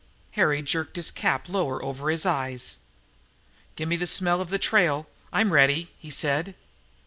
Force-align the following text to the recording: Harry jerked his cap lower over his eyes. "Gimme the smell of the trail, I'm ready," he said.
Harry 0.31 0.63
jerked 0.63 0.95
his 0.95 1.11
cap 1.11 1.47
lower 1.47 1.79
over 1.85 2.09
his 2.09 2.25
eyes. 2.25 2.79
"Gimme 3.75 3.97
the 3.97 4.07
smell 4.07 4.41
of 4.41 4.49
the 4.49 4.57
trail, 4.57 5.05
I'm 5.31 5.53
ready," 5.53 5.91
he 5.99 6.09
said. 6.09 6.55